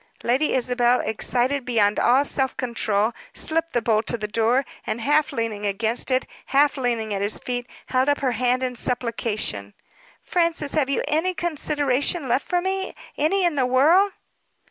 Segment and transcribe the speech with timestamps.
[0.23, 5.31] Lady Isabel, excited beyond all self control, slipped the bolt of the door; and, half
[5.31, 9.75] leaning against it, half leaning at his feet, held up her hand in supplication.
[10.23, 14.11] "Francis, have you any consideration left for me any in the world?"